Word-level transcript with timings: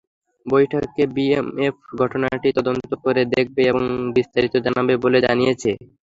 বৈঠকে 0.45 1.03
বিএসএফ 1.15 1.75
ঘটনাটি 1.99 2.49
তদন্ত 2.57 2.89
করে 3.03 3.21
দেখবে 3.33 3.61
এবং 3.71 3.83
বিস্তারিত 4.15 4.53
জানাবে 4.65 4.93
বলে 5.03 5.19
জানিয়েছে। 5.27 5.71